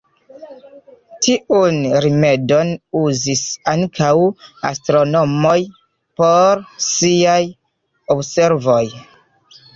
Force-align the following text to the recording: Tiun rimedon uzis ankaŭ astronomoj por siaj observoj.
Tiun 1.25 1.75
rimedon 2.05 2.71
uzis 3.01 3.43
ankaŭ 3.75 4.09
astronomoj 4.71 5.55
por 6.23 6.65
siaj 6.89 7.39
observoj. 8.19 8.83